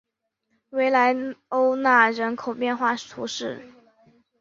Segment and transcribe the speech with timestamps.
[0.71, 1.15] 维莱
[1.49, 3.61] 欧讷人口变化图示